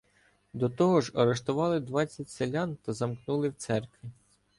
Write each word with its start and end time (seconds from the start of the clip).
До 0.53 0.69
того 0.69 1.01
ж 1.01 1.11
арештували 1.15 1.79
двадцять 1.79 2.29
селян 2.29 2.75
та 2.75 2.93
замкнули 2.93 3.49
в 3.49 3.53
церкві. 3.55 4.09